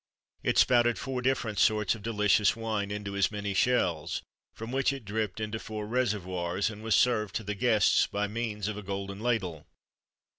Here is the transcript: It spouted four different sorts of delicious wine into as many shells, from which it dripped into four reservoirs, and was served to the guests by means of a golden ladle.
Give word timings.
It 0.41 0.57
spouted 0.57 0.97
four 0.97 1.21
different 1.21 1.59
sorts 1.59 1.93
of 1.93 2.01
delicious 2.01 2.55
wine 2.55 2.89
into 2.89 3.15
as 3.15 3.31
many 3.31 3.53
shells, 3.53 4.23
from 4.55 4.71
which 4.71 4.91
it 4.91 5.05
dripped 5.05 5.39
into 5.39 5.59
four 5.59 5.85
reservoirs, 5.85 6.71
and 6.71 6.81
was 6.81 6.95
served 6.95 7.35
to 7.35 7.43
the 7.43 7.53
guests 7.53 8.07
by 8.07 8.25
means 8.25 8.67
of 8.67 8.77
a 8.77 8.81
golden 8.81 9.19
ladle. 9.19 9.67